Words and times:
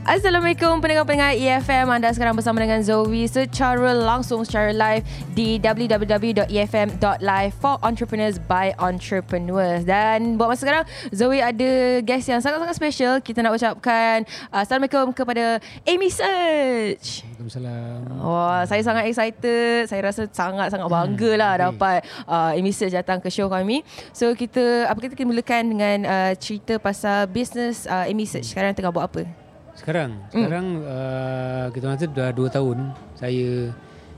Assalamualaikum 0.00 0.80
pendengar-pendengar 0.80 1.36
EFM 1.36 1.92
Anda 1.92 2.08
sekarang 2.16 2.32
bersama 2.32 2.56
dengan 2.64 2.80
Zoe 2.80 3.28
Secara 3.28 3.92
langsung 3.92 4.48
secara 4.48 4.72
live 4.72 5.04
Di 5.36 5.60
www.efm.live 5.60 7.52
For 7.60 7.76
entrepreneurs 7.84 8.40
by 8.40 8.72
entrepreneurs 8.80 9.84
Dan 9.84 10.40
buat 10.40 10.56
masa 10.56 10.64
sekarang 10.64 10.84
Zoe 11.12 11.44
ada 11.44 12.00
guest 12.00 12.32
yang 12.32 12.40
sangat-sangat 12.40 12.80
special 12.80 13.14
Kita 13.20 13.44
nak 13.44 13.52
ucapkan 13.52 14.24
uh, 14.48 14.64
Assalamualaikum 14.64 15.12
kepada 15.12 15.60
Amy 15.84 16.08
Search 16.08 17.20
Waalaikumsalam 17.36 18.00
Wah, 18.24 18.64
saya 18.68 18.80
sangat 18.84 19.08
excited. 19.08 19.88
Saya 19.88 20.00
rasa 20.04 20.28
sangat-sangat 20.28 20.88
bangga 20.92 21.32
lah 21.40 21.52
dapat 21.68 22.04
uh, 22.28 22.52
Amy 22.52 22.68
Search 22.72 22.92
datang 22.92 23.16
ke 23.16 23.32
show 23.32 23.48
kami. 23.48 23.80
So 24.12 24.36
kita 24.36 24.92
apa 24.92 25.00
kita 25.00 25.24
mulakan 25.24 25.72
dengan 25.72 25.98
uh, 26.04 26.32
cerita 26.36 26.76
pasal 26.76 27.24
bisnes 27.32 27.88
uh, 27.88 28.04
Amy 28.04 28.28
Search. 28.28 28.52
Sekarang 28.52 28.76
tengah 28.76 28.92
buat 28.92 29.08
apa? 29.08 29.49
Sekarang 29.80 30.20
Sekarang 30.28 30.84
uh, 30.84 31.72
Kita 31.72 31.88
kata 31.88 32.04
dah 32.12 32.30
2 32.30 32.44
tahun 32.52 32.78
Saya 33.16 33.72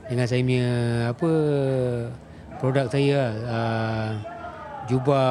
Dengan 0.05 0.27
saya 0.27 0.43
punya 0.43 0.67
Apa 1.09 1.31
Produk 2.59 2.85
saya 2.87 3.15
lah, 3.15 3.31
uh, 3.47 4.09
Jubah 4.83 5.27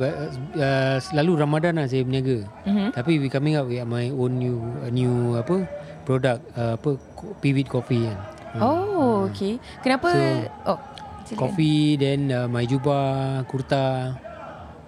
uh, 0.00 0.96
Selalu 0.96 1.32
Ramadan 1.36 1.76
lah 1.76 1.84
saya 1.84 2.00
berniaga 2.00 2.48
Mhm. 2.64 2.96
Tapi 2.96 3.20
we 3.20 3.28
coming 3.28 3.52
up 3.54 3.68
with 3.68 3.84
my 3.84 4.08
own 4.08 4.40
new 4.40 4.56
New 4.88 5.36
apa 5.36 5.68
Produk 6.02 6.40
uh, 6.56 6.80
Apa 6.80 6.96
Pivot 7.44 7.68
coffee 7.68 8.08
kan 8.08 8.18
Oh, 8.54 9.26
okay. 9.26 9.58
Kenapa? 9.82 10.14
So, 10.14 10.22
oh, 10.70 10.78
silakan. 11.26 11.40
Coffee 11.42 11.98
Then 11.98 12.30
uh, 12.30 12.46
my 12.46 12.64
jubah 12.64 13.42
Kurta 13.44 14.14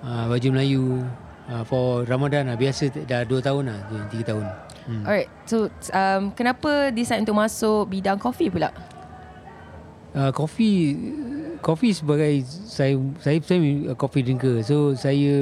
uh, 0.01 0.24
Baju 0.30 0.48
Melayu 0.48 1.02
uh, 1.46 1.66
For 1.66 2.06
Ramadan 2.06 2.46
lah 2.46 2.56
Biasa 2.56 2.88
dah 3.04 3.26
2 3.26 3.37
tahun 3.42 3.65
lah 3.68 3.80
3 4.09 4.23
tahun 4.23 4.46
hmm. 4.86 5.02
Alright. 5.04 5.28
So, 5.46 5.68
um, 5.92 6.32
kenapa 6.32 6.90
decide 6.95 7.22
untuk 7.22 7.38
masuk 7.38 7.90
bidang 7.90 8.18
kopi 8.18 8.51
pula? 8.51 8.70
Uh, 10.16 10.32
coffee 10.32 10.96
coffee 11.60 11.92
sebagai 11.92 12.46
saya 12.46 12.96
saya 13.20 13.37
saya 13.45 13.59
coffee 13.98 14.24
drinker. 14.24 14.64
So 14.64 14.96
saya 14.96 15.37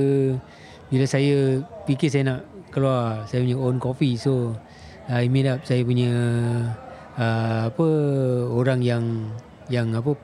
bila 0.91 1.05
saya 1.07 1.63
fikir 1.87 2.11
saya 2.11 2.25
nak 2.27 2.41
keluar 2.75 3.23
saya 3.31 3.45
punya 3.47 3.59
own 3.61 3.77
coffee. 3.79 4.19
So 4.19 4.57
I 5.07 5.31
meet 5.31 5.47
up 5.47 5.63
saya 5.63 5.85
punya 5.85 6.11
uh, 7.21 7.71
apa 7.71 7.87
orang 8.51 8.81
yang 8.81 9.05
yang 9.69 9.95
apa 9.95 10.17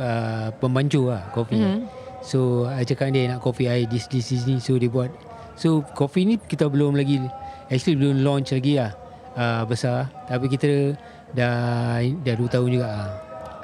uh, 0.00 0.48
pembancu 0.58 1.12
lah 1.12 1.28
coffee. 1.30 1.60
Mhm. 1.60 1.68
Mm-hmm. 1.68 1.84
So 2.26 2.66
I 2.66 2.82
cakap 2.82 3.14
dia 3.14 3.30
nak 3.30 3.44
coffee 3.44 3.70
I 3.70 3.86
this 3.86 4.10
this 4.10 4.32
this 4.32 4.48
ni. 4.48 4.58
So 4.58 4.80
dia 4.80 4.90
buat. 4.90 5.12
So 5.56 5.84
coffee 5.94 6.26
ni 6.26 6.36
kita 6.42 6.68
belum 6.68 6.98
lagi 6.98 7.22
actually 7.72 7.98
belum 7.98 8.22
launch 8.22 8.54
lagi 8.54 8.78
lah 8.80 8.92
uh, 9.36 9.62
besar. 9.68 10.10
Tapi 10.26 10.46
kita 10.50 10.94
dah 11.34 12.02
dah 12.02 12.34
2 12.34 12.46
tahun 12.48 12.68
juga 12.70 12.88
lah. 12.88 13.10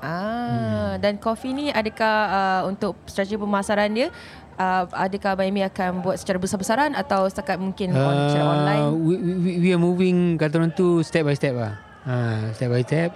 Ah, 0.03 0.93
dan 0.99 1.15
kopi 1.23 1.55
ni 1.55 1.71
adakah 1.71 2.17
uh, 2.27 2.63
untuk 2.67 2.99
strategi 3.07 3.39
pemasaran 3.39 3.87
dia 3.95 4.11
uh, 4.59 4.85
adakah 4.91 5.39
Miami 5.39 5.63
akan 5.63 6.03
buat 6.03 6.19
secara 6.19 6.43
besar-besaran 6.43 6.99
atau 6.99 7.31
setakat 7.31 7.63
mungkin 7.63 7.95
on, 7.95 8.17
secara 8.31 8.45
online? 8.45 8.83
Uh, 8.83 8.93
we, 8.99 9.15
we, 9.17 9.51
we 9.63 9.69
are 9.71 9.81
moving 9.81 10.35
kata 10.37 10.59
orang 10.59 10.75
tu 10.75 11.07
step 11.07 11.23
by 11.23 11.39
step 11.39 11.55
lah. 11.55 11.79
Ha, 12.03 12.51
step 12.59 12.69
by 12.75 12.83
step 12.83 13.15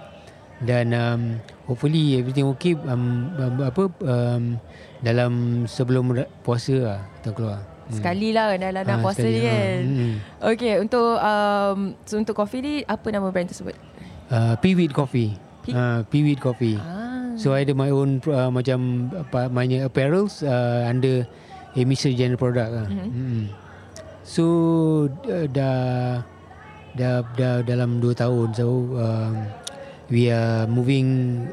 dan 0.63 0.95
um, 0.95 1.21
hopefully 1.69 2.17
everything 2.17 2.47
okay 2.49 2.73
um, 2.89 3.29
um, 3.37 3.61
apa 3.61 3.83
um, 4.07 4.43
dalam 5.05 5.63
sebelum 5.69 6.15
puasa 6.41 6.75
lah 6.79 6.99
kita 7.19 7.29
keluar. 7.35 7.59
Sekali 7.89 8.29
lah 8.31 8.53
dalam 8.53 8.83
nak 8.83 8.97
Ah, 8.97 9.01
puasa 9.01 9.21
ni 9.21 9.35
sekali, 9.35 9.41
kan. 9.43 9.79
ah, 9.79 9.79
hmm. 9.79 10.13
Okay, 10.51 10.73
untuk 10.77 11.09
um, 11.15 11.77
so 12.03 12.13
untuk 12.15 12.35
kopi 12.35 12.57
ni 12.59 12.73
apa 12.81 13.07
nama 13.07 13.27
brand 13.27 13.47
tersebut? 13.47 13.75
Uh, 14.27 14.59
Peaweed 14.59 14.91
Coffee. 14.91 15.35
Pe- 15.61 15.71
Uh, 15.71 16.03
Peaweed 16.07 16.37
Coffee. 16.37 16.75
Ah. 16.75 17.35
So 17.35 17.51
I 17.51 17.61
ada 17.61 17.71
my 17.71 17.87
own 17.89 18.19
uh, 18.25 18.49
macam 18.49 18.79
apa 19.13 19.47
my 19.47 19.63
apparels 19.79 20.41
uh, 20.41 20.83
under 20.83 21.23
Emission 21.73 22.11
General 22.11 22.35
Product 22.35 22.69
lah. 22.73 22.87
Mm-hmm. 22.87 23.07
Mm-hmm. 23.07 23.43
So 24.23 24.43
uh, 25.23 25.45
dah 25.47 25.77
dah 26.91 27.13
dah 27.33 27.61
dalam 27.61 28.01
2 28.01 28.09
tahun 28.11 28.47
so 28.51 28.65
um, 28.95 29.35
we 30.09 30.27
are 30.27 30.65
moving 30.65 31.07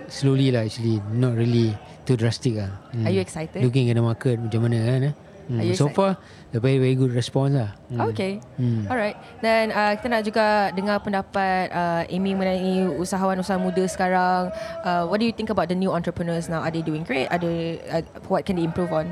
slowly 0.09 0.49
lah 0.49 0.65
actually 0.65 0.99
not 1.13 1.37
really 1.37 1.77
too 2.03 2.17
drastic 2.17 2.57
lah. 2.57 2.73
Mm. 2.91 3.05
Are 3.05 3.13
you 3.13 3.21
excited? 3.21 3.61
Looking 3.61 3.87
at 3.87 3.95
the 3.95 4.03
market 4.03 4.41
macam 4.41 4.61
mana 4.65 4.79
kan 4.81 5.01
eh? 5.11 5.15
Mm. 5.49 5.59
Are 5.61 5.67
you 5.67 5.77
So 5.77 5.93
far 5.93 6.17
a 6.55 6.59
very 6.63 6.79
very 6.79 6.95
good 6.95 7.11
response 7.11 7.53
lah. 7.59 7.71
Mm. 7.91 8.01
Okay. 8.15 8.33
Mm. 8.57 8.87
Alright. 8.87 9.17
Dan 9.43 9.75
uh, 9.75 9.93
kita 9.99 10.07
nak 10.09 10.23
juga 10.23 10.47
dengar 10.73 11.03
pendapat 11.03 11.69
uh, 11.75 12.03
Amy 12.09 12.33
mengenai 12.33 12.87
usahawan-usahawan 12.97 13.63
muda 13.63 13.85
sekarang. 13.91 14.55
Uh, 14.87 15.05
what 15.11 15.19
do 15.19 15.27
you 15.27 15.35
think 15.35 15.51
about 15.51 15.67
the 15.67 15.77
new 15.77 15.91
entrepreneurs 15.91 16.47
now? 16.47 16.63
Are 16.63 16.71
they 16.71 16.81
doing 16.81 17.03
great? 17.03 17.27
Are 17.29 17.41
they, 17.43 17.83
uh, 17.91 18.07
what 18.31 18.47
can 18.47 18.57
they 18.57 18.65
improve 18.65 18.95
on? 18.95 19.11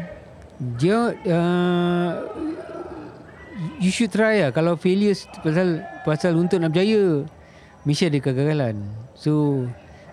Dia 0.78 1.10
uh, 1.10 2.10
You 3.82 3.91
should 3.91 4.14
try 4.14 4.47
lah 4.47 4.54
Kalau 4.54 4.78
failures 4.78 5.26
Pasal 5.43 5.82
Pasal 6.06 6.38
untuk 6.38 6.62
nak 6.62 6.70
berjaya 6.70 7.26
Mesti 7.82 8.06
ada 8.14 8.19
kegagalan 8.22 8.78
So 9.19 9.66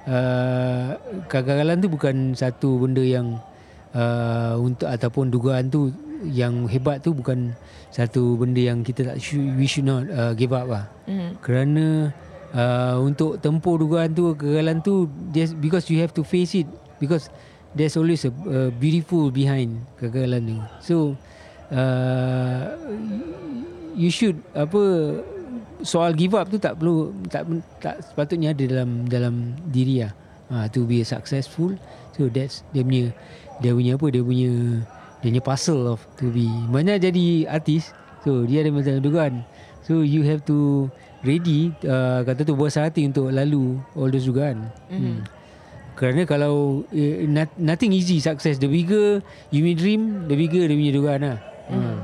uh, 0.09 0.97
Kegagalan 1.29 1.85
tu 1.85 1.87
bukan 1.93 2.33
Satu 2.33 2.81
benda 2.81 3.05
yang 3.05 3.37
uh, 3.93 4.57
Untuk 4.57 4.89
Ataupun 4.89 5.29
dugaan 5.29 5.69
tu 5.69 5.93
Yang 6.25 6.53
hebat 6.71 7.03
tu 7.03 7.15
bukan 7.15 7.55
Satu 7.89 8.35
benda 8.35 8.59
yang 8.59 8.83
kita 8.83 9.13
tak 9.13 9.17
should, 9.23 9.43
We 9.55 9.65
should 9.65 9.87
not 9.87 10.07
uh, 10.09 10.33
give 10.35 10.53
up 10.53 10.67
lah. 10.69 10.85
Mm. 11.09 11.41
kerana 11.41 11.85
uh, 12.53 13.01
untuk 13.01 13.41
tempuh 13.41 13.81
dugaan 13.81 14.13
tu 14.13 14.37
kegagalan 14.37 14.77
tu 14.85 15.09
because 15.57 15.89
you 15.89 15.97
have 15.97 16.13
to 16.13 16.21
face 16.21 16.53
it 16.53 16.69
because 17.01 17.33
there's 17.73 17.97
always 17.97 18.21
a, 18.29 18.31
a 18.45 18.69
beautiful 18.69 19.33
behind 19.33 19.81
kegagalan 19.97 20.53
tu 20.53 20.57
so 20.77 20.95
uh, 21.73 22.77
you 23.97 24.13
should 24.13 24.37
apa 24.53 24.81
soal 25.83 26.11
give 26.11 26.35
up 26.35 26.47
tu 26.51 26.59
tak 26.59 26.75
perlu 26.79 27.11
tak 27.31 27.47
tak 27.79 27.95
sepatutnya 28.03 28.51
ada 28.51 28.63
dalam 28.67 29.07
dalam 29.07 29.55
diri 29.69 30.03
lah. 30.07 30.13
Uh, 30.49 30.65
to 30.73 30.81
be 30.81 31.05
successful. 31.05 31.77
So 32.17 32.25
that's 32.25 32.65
dia 32.73 32.81
punya 32.81 33.13
dia 33.61 33.71
punya 33.71 33.93
apa 34.01 34.07
dia 34.09 34.23
punya 34.25 34.81
dia 35.19 35.29
punya 35.31 35.43
puzzle 35.43 35.83
of 35.95 35.99
to 36.15 36.31
be 36.31 36.47
mana 36.71 36.95
jadi 36.95 37.47
artis 37.51 37.91
so 38.23 38.47
dia 38.47 38.63
ada 38.63 38.71
macam 38.71 38.99
dugaan 39.03 39.33
so 39.83 40.03
you 40.03 40.23
have 40.23 40.43
to 40.43 40.87
ready 41.23 41.75
uh, 41.83 42.23
kata 42.23 42.47
tu 42.47 42.55
buat 42.55 42.71
hati 42.71 43.07
untuk 43.07 43.31
lalu 43.31 43.75
all 43.95 44.07
those 44.07 44.27
dugaan 44.27 44.71
mm-hmm. 44.87 45.19
hmm. 45.19 45.19
kerana 45.99 46.23
kalau 46.23 46.83
uh, 46.87 47.15
not, 47.27 47.51
nothing 47.59 47.91
easy 47.91 48.23
success 48.23 48.55
the 48.59 48.69
bigger 48.71 49.19
you 49.51 49.59
may 49.59 49.75
dream 49.75 50.27
the 50.31 50.35
bigger 50.35 50.63
dia 50.67 50.75
punya 50.75 50.93
dugaan 50.95 51.21
lah 51.23 51.37
mm. 51.67 51.99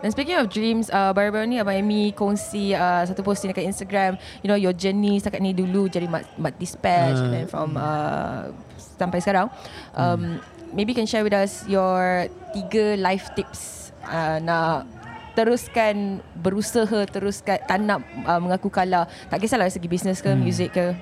Dan 0.00 0.08
speaking 0.16 0.40
of 0.40 0.48
dreams, 0.48 0.88
uh, 0.88 1.12
baru-baru 1.12 1.44
ni 1.44 1.56
Abang 1.60 1.76
Amy 1.76 2.16
kongsi 2.16 2.72
uh, 2.72 3.04
satu 3.04 3.20
posting 3.20 3.52
dekat 3.52 3.68
Instagram, 3.68 4.16
you 4.40 4.48
know, 4.48 4.56
your 4.56 4.72
journey 4.72 5.20
setakat 5.20 5.44
ni 5.44 5.52
dulu 5.52 5.92
jadi 5.92 6.08
mat, 6.08 6.24
mat 6.40 6.56
dispatch 6.56 7.20
Ah. 7.20 7.24
and 7.28 7.32
then 7.36 7.44
from 7.44 7.76
uh, 7.76 8.48
sampai 8.96 9.20
sekarang. 9.20 9.52
Um, 9.92 10.40
Maybe 10.70 10.94
you 10.94 10.98
can 10.98 11.08
share 11.08 11.26
with 11.26 11.34
us 11.34 11.66
your 11.66 12.30
tiga 12.54 12.94
life 12.98 13.30
tips 13.34 13.90
uh, 14.06 14.38
nak 14.38 14.86
teruskan 15.34 16.20
berusaha, 16.38 17.06
teruskan 17.06 17.58
tak 17.64 17.78
nak 17.82 18.02
uh, 18.26 18.38
mengaku 18.38 18.70
kalah. 18.70 19.06
Tak 19.30 19.38
kisahlah 19.42 19.70
segi 19.70 19.86
bisnes 19.86 20.18
ke, 20.20 20.30
Hmm. 20.30 20.42
music 20.42 20.74
ke. 20.74 20.94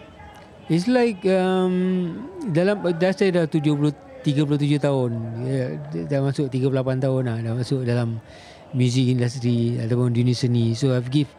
It's 0.68 0.84
like 0.84 1.24
um, 1.24 2.12
dalam 2.52 2.84
dah 2.84 3.12
saya 3.12 3.32
dah 3.32 3.44
70 3.48 3.92
37 4.20 4.84
tahun. 4.84 5.10
Ya, 5.48 5.64
dah 6.04 6.20
masuk 6.20 6.52
38 6.52 7.00
tahun 7.00 7.22
lah 7.24 7.36
dah 7.40 7.52
masuk 7.56 7.80
dalam 7.88 8.20
music 8.76 9.08
industry 9.16 9.80
ataupun 9.80 10.12
dunia 10.12 10.36
seni. 10.36 10.76
So 10.76 10.92
I've 10.92 11.08
give 11.08 11.32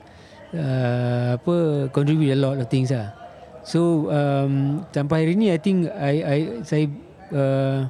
uh, 0.57 1.37
apa 1.37 1.90
contribute 1.93 2.34
a 2.34 2.40
lot 2.41 2.58
of 2.58 2.66
things 2.73 2.90
lah. 2.90 3.14
So 3.61 4.09
um, 4.09 4.82
sampai 4.90 5.29
hari 5.29 5.37
ni 5.37 5.53
I 5.53 5.61
think 5.61 5.85
I 5.93 6.14
I 6.25 6.37
saya 6.66 6.90
uh, 7.29 7.85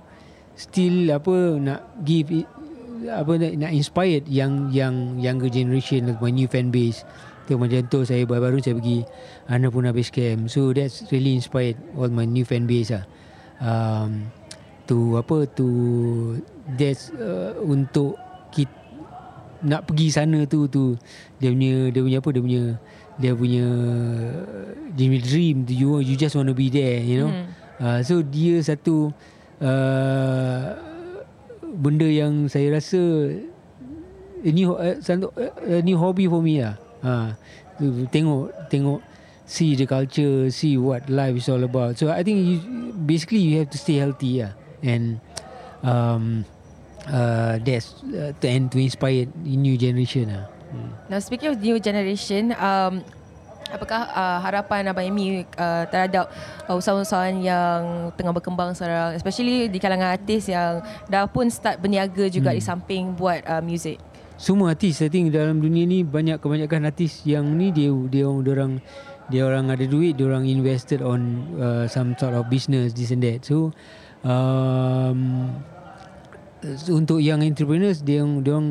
still 0.59 1.07
apa 1.15 1.55
nak 1.55 2.03
give 2.03 2.27
it, 2.35 2.47
apa 3.07 3.39
nak, 3.39 3.51
nak 3.55 3.71
inspired 3.71 4.27
yang 4.27 4.67
yang 4.75 5.15
younger 5.15 5.47
generation 5.47 6.11
my 6.19 6.27
new 6.27 6.51
fan 6.51 6.67
base 6.67 7.07
tu 7.47 7.55
macam 7.57 7.81
tu 7.89 8.05
saya 8.05 8.27
baru-baru 8.29 8.61
saya 8.61 8.77
pergi 8.77 9.01
Annapurna 9.49 9.89
Base 9.89 10.13
Camp. 10.13 10.53
So 10.53 10.69
that's 10.69 11.09
really 11.09 11.33
inspired 11.33 11.81
all 11.97 12.13
my 12.13 12.29
new 12.29 12.45
fan 12.45 12.69
base 12.69 12.93
lah 12.93 13.09
um, 13.57 14.29
to 14.85 15.17
apa 15.17 15.49
to 15.57 15.67
that's 16.77 17.09
uh, 17.17 17.57
untuk 17.65 18.13
kita 18.53 18.69
nak 19.65 19.89
pergi 19.89 20.07
sana 20.13 20.45
tu 20.45 20.69
tu 20.69 20.93
dia 21.41 21.49
punya 21.49 21.89
dia 21.89 22.01
punya 22.05 22.17
apa 22.21 22.29
dia 22.31 22.41
punya 22.45 22.63
dia 23.19 23.31
punya 23.33 23.65
dia 24.93 25.05
punya 25.09 25.21
dream 25.25 25.55
you 25.67 25.99
you 25.99 26.15
just 26.15 26.37
want 26.37 26.47
to 26.47 26.55
be 26.55 26.69
there 26.69 27.01
you 27.01 27.17
know? 27.19 27.31
Hmm. 27.33 27.47
uh, 27.81 27.99
so 28.05 28.21
dia 28.23 28.61
satu 28.63 29.09
uh, 29.09 29.38
benda 31.79 32.07
yang 32.07 32.47
saya 32.47 32.75
rasa 32.79 32.99
ini 34.43 34.63
uh, 34.63 34.99
satu 35.03 35.31
uh, 35.35 35.81
new 35.83 35.99
hobby 35.99 36.27
for 36.27 36.39
me 36.39 36.63
lah. 36.63 36.75
Ha, 37.03 37.35
tengok 38.11 38.51
tengok 38.67 38.99
see 39.49 39.73
the 39.73 39.87
culture, 39.87 40.51
see 40.53 40.77
what 40.77 41.09
life 41.09 41.35
is 41.35 41.47
all 41.49 41.63
about. 41.63 41.97
So 41.97 42.11
I 42.11 42.21
think 42.23 42.37
you, 42.43 42.57
basically 42.93 43.39
you 43.39 43.63
have 43.63 43.71
to 43.73 43.79
stay 43.79 43.97
healthy, 43.97 44.45
yeah, 44.45 44.53
and 44.85 45.17
um, 45.81 46.45
uh, 47.09 47.57
that's 47.63 47.99
uh, 48.13 48.31
to 48.39 48.45
and 48.45 48.69
to 48.71 48.77
inspire 48.77 49.25
new 49.43 49.75
generation, 49.75 50.29
ah. 50.31 50.45
Hmm. 50.69 50.91
Now 51.09 51.19
speaking 51.19 51.49
of 51.49 51.57
new 51.59 51.81
generation, 51.81 52.53
um, 52.61 53.01
apakah 53.69 54.09
uh, 54.09 54.37
harapan 54.41 54.89
Abang 54.89 55.05
Amy 55.05 55.45
uh, 55.57 55.83
terhadap 55.87 56.29
uh, 56.65 56.75
usahawan-usahawan 56.77 57.41
yang 57.41 58.09
tengah 58.17 58.33
berkembang 58.33 58.73
sekarang, 58.73 59.15
especially 59.15 59.69
di 59.69 59.77
kalangan 59.77 60.17
artis 60.17 60.49
yang 60.49 60.81
dah 61.07 61.29
pun 61.29 61.47
start 61.49 61.77
berniaga 61.77 62.27
juga 62.29 62.51
hmm. 62.53 62.57
di 62.57 62.61
samping 62.61 63.03
buat 63.13 63.45
uh, 63.45 63.61
music? 63.61 64.01
Semua 64.39 64.71
artis, 64.71 65.03
I 65.03 65.11
think 65.11 65.35
dalam 65.35 65.59
dunia 65.59 65.83
ni 65.83 66.07
banyak 66.07 66.39
kebanyakan 66.39 66.87
artis 66.87 67.27
yang 67.27 67.43
ni 67.59 67.75
dia 67.75 67.91
dia 68.07 68.23
orang 68.23 68.79
dia 69.27 69.43
orang 69.45 69.67
ada 69.67 69.83
duit, 69.83 70.15
dia 70.15 70.25
orang 70.25 70.47
invested 70.47 71.03
on 71.03 71.43
uh, 71.59 71.85
some 71.91 72.15
sort 72.15 72.33
of 72.33 72.47
business 72.47 72.95
this 72.95 73.11
and 73.11 73.21
that. 73.21 73.43
So 73.43 73.75
um, 74.23 75.51
untuk 76.87 77.19
yang 77.19 77.43
entrepreneurs 77.43 77.99
dia 77.99 78.23
orang 78.23 78.41
dia 78.41 78.53
orang 78.55 78.67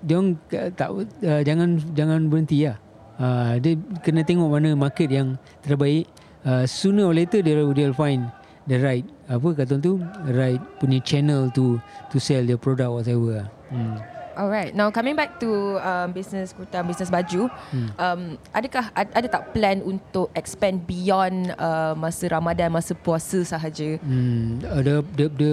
dia 0.00 0.14
orang 0.16 0.30
tak 0.72 0.88
uh, 0.90 1.42
jangan 1.44 1.78
jangan 1.92 2.20
berhenti 2.32 2.64
lah. 2.64 2.80
Uh, 3.18 3.58
dia 3.58 3.74
kena 4.06 4.22
tengok 4.22 4.46
mana 4.46 4.78
market 4.78 5.10
yang 5.10 5.34
terbaik. 5.60 6.06
Uh, 6.46 6.64
sooner 6.70 7.02
or 7.02 7.12
later 7.12 7.42
dia 7.42 7.58
they'll 7.58 7.92
find 7.92 8.30
the 8.70 8.78
right 8.78 9.02
apa 9.26 9.48
kata 9.58 9.74
tu 9.82 9.98
right 10.30 10.62
punya 10.78 11.02
channel 11.02 11.50
to 11.50 11.82
to 12.08 12.22
sell 12.22 12.40
their 12.46 12.60
product 12.60 12.94
whatever. 12.94 13.44
Hmm. 13.74 13.98
Alright. 14.38 14.70
Now 14.70 14.94
coming 14.94 15.18
back 15.18 15.42
to 15.42 15.82
um, 15.82 16.14
business 16.14 16.54
kurta, 16.54 16.86
business 16.86 17.10
baju, 17.10 17.50
hmm. 17.74 17.90
um, 17.98 18.38
adakah 18.54 18.86
ad, 18.94 19.10
ada 19.10 19.26
tak 19.26 19.50
plan 19.50 19.82
untuk 19.82 20.30
expand 20.38 20.86
beyond 20.86 21.50
uh, 21.58 21.98
masa 21.98 22.30
Ramadan, 22.30 22.70
masa 22.70 22.94
puasa 22.94 23.42
sahaja? 23.42 23.98
Hmm. 23.98 24.62
Uh, 24.62 24.78
the, 24.78 24.94
the, 25.18 25.26
the, 25.42 25.52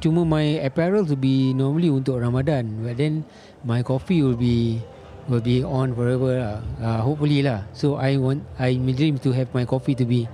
cuma 0.00 0.24
my 0.24 0.64
apparel 0.64 1.04
to 1.04 1.12
be 1.12 1.52
normally 1.52 1.92
untuk 1.92 2.16
Ramadan, 2.16 2.72
but 2.80 2.96
then 2.96 3.20
my 3.68 3.84
coffee 3.84 4.24
will 4.24 4.38
be 4.38 4.80
will 5.28 5.44
be 5.44 5.64
on 5.64 5.92
forever 5.96 6.36
lah. 6.38 6.56
Uh, 6.80 7.00
hopefully 7.00 7.40
lah. 7.44 7.64
So 7.72 7.96
I 7.96 8.16
want 8.20 8.44
I 8.60 8.76
dream 8.76 9.20
to 9.24 9.30
have 9.32 9.48
my 9.56 9.64
coffee 9.64 9.96
to 9.96 10.04
be 10.04 10.28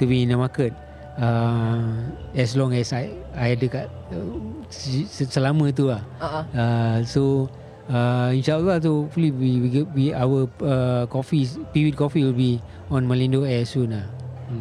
to 0.00 0.04
be 0.08 0.24
in 0.24 0.32
the 0.32 0.38
market 0.38 0.72
uh, 1.20 2.08
as 2.32 2.56
long 2.56 2.72
as 2.72 2.92
I 2.96 3.12
I 3.36 3.56
ada 3.56 3.66
kat 3.68 3.86
uh, 4.12 4.36
selama 5.28 5.72
tu 5.74 5.92
lah. 5.92 6.02
Uh-huh. 6.20 6.44
Uh, 6.56 6.98
so 7.04 7.22
uh, 7.92 8.32
insyaallah 8.32 8.80
tu 8.80 9.06
hopefully 9.06 9.30
we 9.32 9.50
we, 9.60 9.68
we 9.92 10.04
our 10.16 10.48
uh, 10.64 11.04
coffee 11.10 11.44
Piwit 11.74 11.96
coffee 11.96 12.24
will 12.24 12.36
be 12.36 12.60
on 12.88 13.04
Malindo 13.04 13.44
Air 13.44 13.68
soon 13.68 13.96
lah. 13.96 14.06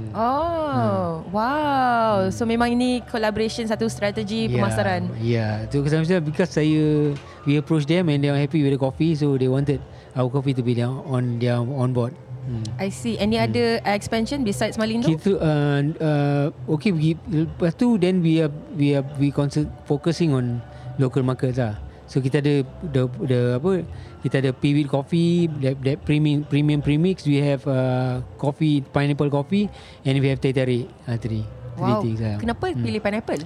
Hmm. 0.10 0.18
Oh, 0.18 1.22
hmm. 1.22 1.34
wow. 1.34 2.14
Hmm. 2.26 2.34
So 2.34 2.46
memang 2.50 2.74
ini 2.74 3.06
collaboration 3.06 3.70
satu 3.70 3.86
strategi 3.88 4.50
yeah, 4.50 4.54
pemasaran. 4.58 5.02
Yeah. 5.22 5.54
So 5.70 5.86
because, 5.86 6.10
because 6.22 6.52
saya 6.52 7.14
we 7.46 7.62
approach 7.62 7.86
them 7.86 8.10
and 8.10 8.24
they 8.24 8.30
are 8.30 8.38
happy 8.38 8.66
with 8.66 8.74
the 8.74 8.82
coffee 8.82 9.14
so 9.14 9.38
they 9.38 9.48
wanted 9.48 9.82
our 10.18 10.30
coffee 10.30 10.54
to 10.58 10.66
be 10.66 10.74
on 10.82 11.38
their 11.38 11.62
on 11.62 11.94
board. 11.94 12.14
Hmm. 12.50 12.66
I 12.82 12.90
see. 12.90 13.20
Any 13.22 13.38
hmm. 13.38 13.46
other 13.46 13.68
uh, 13.86 13.94
expansion 13.94 14.42
besides 14.42 14.78
Malindo? 14.78 15.06
Kita 15.06 15.38
uh, 15.38 15.80
uh, 16.02 16.46
okay. 16.74 16.90
We, 16.90 17.14
lepas 17.30 17.78
tu 17.78 18.02
then 18.02 18.26
we 18.26 18.42
are 18.42 18.54
we 18.74 18.98
are 18.98 19.06
we 19.22 19.30
concert 19.30 19.70
focusing 19.86 20.34
on 20.34 20.64
local 20.98 21.22
markets 21.22 21.62
lah. 21.62 21.78
So 22.10 22.18
kita 22.26 22.42
ada 22.42 22.66
the 22.82 23.06
the 23.22 23.42
apa? 23.62 23.86
Kita 24.26 24.42
ada 24.42 24.50
Piwit 24.50 24.90
Coffee, 24.90 25.46
that, 25.62 25.78
that 25.86 26.02
premium 26.02 26.42
premium 26.42 26.82
premix. 26.82 27.22
We 27.24 27.38
have 27.38 27.64
uh, 27.70 28.26
coffee 28.42 28.82
pineapple 28.82 29.30
coffee, 29.30 29.70
and 30.02 30.18
we 30.18 30.28
have 30.34 30.42
teh 30.42 30.50
tarik. 30.50 30.90
Uh, 31.06 31.22
three, 31.22 31.46
wow. 31.78 32.02
things 32.02 32.18
lah. 32.18 32.42
Kenapa 32.42 32.74
hmm. 32.74 32.82
pilih 32.82 33.00
pineapple? 33.00 33.46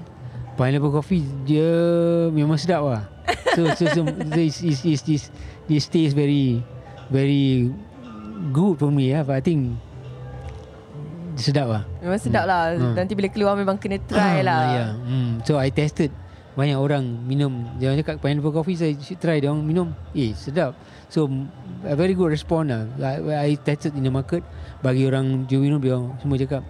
Pineapple 0.56 0.96
coffee 0.96 1.28
dia 1.44 1.68
memang 2.32 2.56
sedap 2.56 2.88
lah. 2.88 3.04
So 3.52 3.68
so, 3.76 3.84
so 3.92 4.02
this 4.32 4.64
is 4.64 4.80
is 4.88 5.02
this 5.04 5.24
this 5.68 5.84
taste 5.92 6.16
very 6.16 6.64
very 7.12 7.68
good 8.56 8.80
for 8.80 8.90
me 8.90 9.12
lah. 9.12 9.28
But 9.28 9.38
I 9.38 9.44
think 9.44 9.76
sedap 11.36 11.68
lah. 11.68 11.84
Memang 12.00 12.22
sedap 12.24 12.48
hmm. 12.48 12.52
lah. 12.54 12.62
Hmm. 12.80 12.96
Nanti 12.96 13.12
bila 13.12 13.28
keluar 13.28 13.60
memang 13.60 13.76
kena 13.76 14.00
try 14.08 14.40
lah. 14.40 14.62
Yeah. 14.72 14.90
Hmm. 15.04 15.32
So 15.44 15.60
I 15.60 15.68
tested 15.68 16.16
banyak 16.54 16.78
orang 16.78 17.04
minum. 17.26 17.66
Dia 17.82 17.98
cakap 17.98 18.22
pineapple 18.22 18.54
coffee 18.54 18.78
saya 18.78 18.94
should 19.02 19.18
try. 19.18 19.42
Dia 19.42 19.50
orang 19.50 19.66
minum. 19.66 19.88
Eh 20.14 20.34
sedap. 20.38 20.78
So 21.10 21.30
a 21.86 21.98
very 21.98 22.14
good 22.14 22.30
response 22.30 22.70
lah. 22.70 22.90
I, 23.02 23.54
I 23.54 23.60
tested 23.60 23.98
in 23.98 24.06
the 24.06 24.14
market. 24.14 24.46
Bagi 24.86 25.10
orang 25.10 25.50
jual 25.50 25.66
minum 25.66 25.80
dia 25.82 25.98
semua 26.22 26.38
cakap 26.38 26.64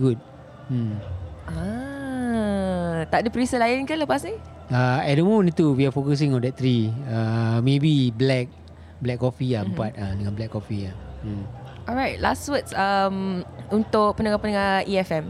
good. 0.00 0.18
Hmm. 0.70 0.96
Ah, 1.50 3.02
tak 3.10 3.26
ada 3.26 3.28
perisa 3.28 3.58
lain 3.58 3.82
ke 3.84 3.98
lepas 3.98 4.22
ni? 4.22 4.38
Uh, 4.70 5.02
at 5.02 5.18
the 5.18 5.24
moment 5.26 5.50
itu 5.50 5.74
we 5.74 5.82
are 5.82 5.90
focusing 5.90 6.30
on 6.30 6.40
that 6.46 6.54
three. 6.54 6.94
Uh, 7.10 7.58
maybe 7.58 8.14
black 8.14 8.46
black 9.02 9.18
coffee 9.18 9.58
lah 9.58 9.66
mm-hmm. 9.66 9.74
empat 9.74 9.92
uh, 9.98 10.12
dengan 10.14 10.32
black 10.38 10.52
coffee 10.54 10.86
lah. 10.86 10.94
Hmm. 11.26 11.44
Alright, 11.90 12.22
last 12.22 12.46
words 12.46 12.70
um, 12.78 13.42
untuk 13.74 14.14
pendengar-pendengar 14.14 14.86
EFM. 14.86 15.26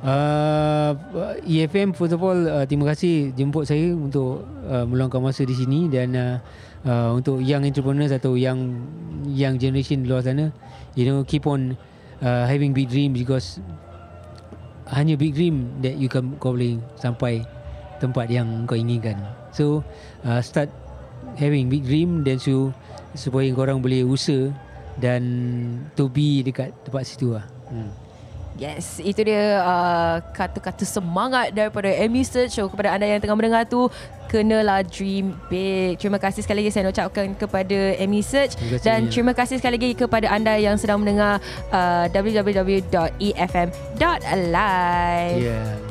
Uh, 0.00 0.96
EFM 1.44 1.92
first 1.92 2.16
of 2.16 2.24
all 2.24 2.36
uh, 2.48 2.64
terima 2.64 2.88
kasih 2.88 3.36
jemput 3.36 3.68
saya 3.68 3.92
untuk 3.92 4.48
uh, 4.64 4.88
meluangkan 4.88 5.20
masa 5.20 5.44
di 5.44 5.52
sini 5.52 5.92
dan 5.92 6.16
uh, 6.16 6.36
uh, 6.88 7.12
untuk 7.12 7.44
young 7.44 7.68
entrepreneurs 7.68 8.08
atau 8.08 8.32
young 8.32 8.80
young 9.28 9.60
generation 9.60 10.00
luar 10.08 10.24
sana 10.24 10.48
you 10.96 11.04
know 11.04 11.20
keep 11.28 11.44
on 11.44 11.76
uh, 12.24 12.48
having 12.48 12.72
big 12.72 12.88
dream 12.88 13.12
because 13.12 13.60
hanya 14.88 15.20
big 15.20 15.36
dream 15.36 15.68
that 15.84 16.00
you 16.00 16.08
can 16.08 16.32
kau 16.40 16.56
boleh 16.56 16.80
sampai 16.96 17.44
tempat 18.00 18.32
yang 18.32 18.64
kau 18.64 18.80
inginkan 18.80 19.20
so 19.52 19.84
uh, 20.24 20.40
start 20.40 20.72
having 21.36 21.68
big 21.68 21.84
dream 21.84 22.24
then 22.24 22.40
so 22.40 22.72
supaya 23.12 23.52
korang 23.52 23.84
boleh 23.84 24.06
usaha 24.06 24.48
dan 25.00 25.22
to 25.96 26.06
be 26.10 26.44
dekat 26.44 26.70
tempat 26.84 27.02
situ 27.06 27.34
lah. 27.34 27.46
Hmm. 27.70 27.90
Yes, 28.60 29.00
itu 29.00 29.24
dia 29.24 29.64
uh, 29.64 30.20
kata-kata 30.36 30.84
semangat 30.84 31.48
daripada 31.56 31.88
Amy 31.96 32.20
Search 32.28 32.60
Show 32.60 32.68
kepada 32.68 32.92
anda 32.92 33.08
yang 33.08 33.16
tengah 33.16 33.32
mendengar 33.32 33.64
tu 33.64 33.88
kenalah 34.28 34.84
dream 34.84 35.32
big. 35.48 35.96
Terima 35.96 36.20
kasih 36.20 36.44
sekali 36.44 36.60
lagi 36.60 36.76
saya 36.76 36.84
nak 36.84 36.92
ucapkan 36.92 37.32
kepada 37.40 37.96
Amy 37.96 38.20
Search 38.20 38.60
terima 38.60 38.84
dan 38.84 39.08
terima 39.08 39.32
kasih 39.32 39.56
sekali 39.64 39.80
lagi 39.80 39.96
kepada 39.96 40.28
anda 40.28 40.60
yang 40.60 40.76
sedang 40.76 41.00
mendengar 41.00 41.40
uh, 41.72 42.04
www.efm.live. 42.12 43.24
Yeah. 45.40 45.89